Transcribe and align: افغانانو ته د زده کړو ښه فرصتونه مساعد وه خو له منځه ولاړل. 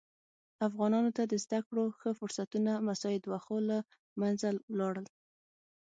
افغانانو 0.67 1.09
ته 1.17 1.23
د 1.31 1.33
زده 1.43 1.59
کړو 1.67 1.83
ښه 1.99 2.09
فرصتونه 2.19 2.71
مساعد 2.87 3.23
وه 3.27 3.39
خو 3.45 3.55
له 3.69 3.77
منځه 4.21 4.47
ولاړل. 4.71 5.05